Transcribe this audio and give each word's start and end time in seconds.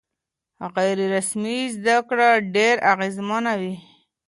غیر 0.75 0.99
رسمي 1.15 1.57
زده 1.75 1.97
کړه 2.09 2.29
ډېره 2.55 2.83
اغېزمنه 2.93 3.51
وي. 3.61 3.75